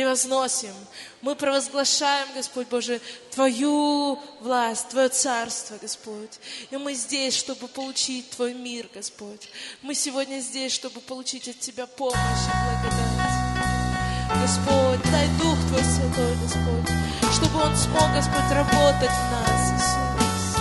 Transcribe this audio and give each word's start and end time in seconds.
превозносим, 0.00 0.72
мы 1.20 1.34
провозглашаем, 1.34 2.26
Господь 2.34 2.68
Боже, 2.68 3.02
Твою 3.32 4.18
власть, 4.40 4.88
Твое 4.88 5.10
царство, 5.10 5.76
Господь. 5.76 6.40
И 6.70 6.76
мы 6.78 6.94
здесь, 6.94 7.36
чтобы 7.36 7.68
получить 7.68 8.30
Твой 8.30 8.54
мир, 8.54 8.88
Господь. 8.94 9.50
Мы 9.82 9.94
сегодня 9.94 10.40
здесь, 10.40 10.72
чтобы 10.72 11.00
получить 11.00 11.48
от 11.48 11.60
Тебя 11.60 11.86
помощь 11.86 12.16
и 12.16 12.50
благодать. 12.64 13.28
Господь, 14.40 15.02
дай 15.12 15.28
Дух 15.38 15.58
Твой 15.68 15.84
Святой, 15.84 16.34
Господь, 16.44 16.88
чтобы 17.34 17.62
Он 17.62 17.76
смог, 17.76 18.10
Господь, 18.14 18.50
работать 18.52 19.10
в 19.10 19.30
нас, 19.32 19.72
Иисус. 19.76 20.56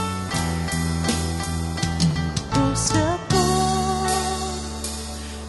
Дух 2.55 2.77
Святой, 2.77 4.09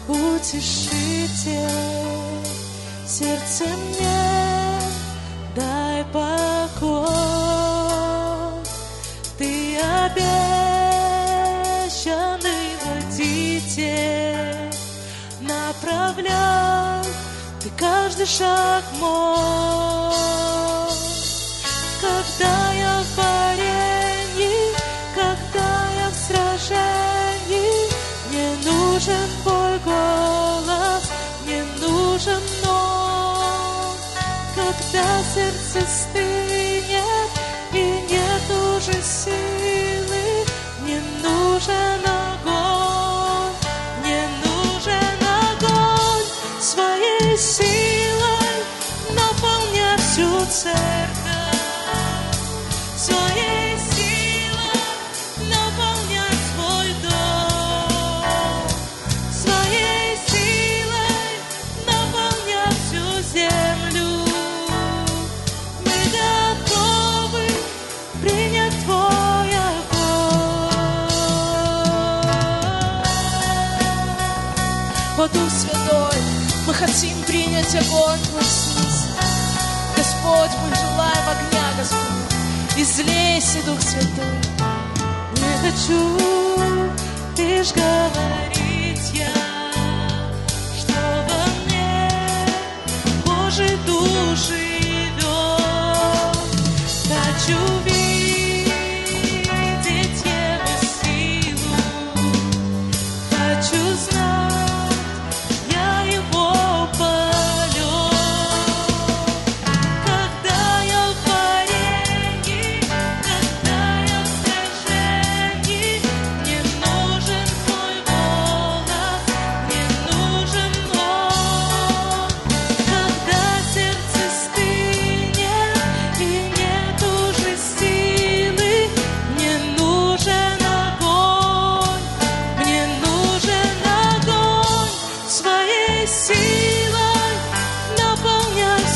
утешитель, 0.07 2.00
сердце 3.21 3.65
мне 3.65 4.19
дай 5.55 6.03
покой. 6.05 7.05
Ты 9.37 9.77
обещанный 10.05 10.27
водитель, 12.83 14.73
направляй 15.41 17.05
ты 17.61 17.69
каждый 17.77 18.25
шаг 18.25 18.83
мой. 18.99 19.37
Когда 22.01 22.73
я 22.73 23.03
в 23.03 23.17
варенье, 23.17 24.57
когда 25.13 25.69
я 26.01 26.07
в 26.09 26.15
сражении, 26.27 27.77
мне 28.29 28.49
нужен 28.65 29.27
твой 29.43 29.75
голос, 29.85 31.03
мне 31.45 31.61
нужен. 31.79 32.70
Когда 34.71 35.21
сердце 35.35 35.85
стынет 35.85 37.31
и 37.73 37.83
нет 38.09 38.41
уже 38.49 38.93
силы, 39.01 40.45
мне 40.79 41.01
нужен 41.21 42.01
огонь, 42.05 43.51
мне 43.99 44.21
нужен 44.45 45.19
огонь 45.49 46.25
своей 46.61 47.37
силой 47.37 48.63
наполня 49.13 49.97
всю 49.97 50.45
церковь. 50.45 50.79
Своей 52.95 53.50
хотим 76.91 77.23
принять 77.23 77.73
огонь 77.73 78.19
Твой, 78.19 78.41
Иисус. 78.41 79.07
Господь, 79.95 80.51
мы 80.61 80.75
желаем 80.75 81.29
огня, 81.29 81.63
Господь. 81.77 82.77
Излейся, 82.77 83.63
Дух 83.65 83.79
Святой. 83.81 84.25
Не 85.37 85.69
хочу 85.69 86.17
лишь 87.37 87.71
говорить 87.71 89.11
я, 89.13 89.71
что 90.77 90.93
во 91.29 91.45
мне 91.65 92.09
Божий 93.25 93.77
дух 93.85 94.70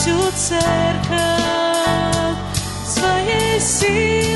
всю 0.06 0.32
церковь 0.36 0.62
своей 2.86 3.60
силой 3.60 4.35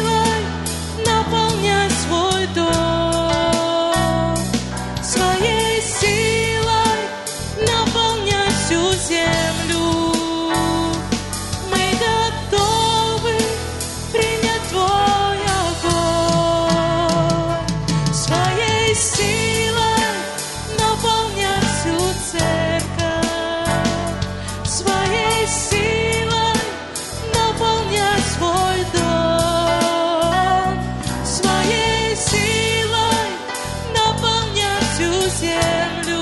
землю. 35.29 36.21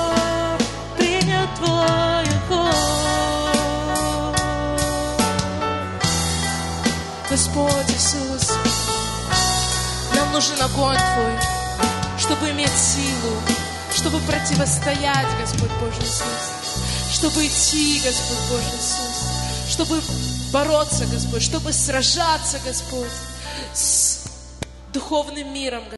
принять 0.97 1.53
твой 1.55 2.23
огонь 2.23 2.81
Господь 7.29 7.89
Иисус, 7.95 8.57
нам 10.15 10.31
нужен 10.33 10.61
огонь 10.61 10.97
Твой, 10.97 11.37
чтобы 12.19 12.49
иметь 12.51 12.69
силу, 12.71 13.35
чтобы 13.95 14.19
противостоять, 14.19 15.27
Господь 15.39 15.71
Божий 15.79 16.03
Иисус, 16.03 16.51
чтобы 17.13 17.45
идти, 17.47 18.01
Господь 18.03 18.49
Божий 18.49 18.77
Иисус, 18.77 19.20
чтобы 19.71 20.01
бороться, 20.51 21.05
Господь, 21.05 21.41
чтобы 21.41 21.71
сражаться, 21.71 22.59
Господь, 22.65 23.07
с 23.73 24.25
духовным 24.91 25.53
миром, 25.53 25.83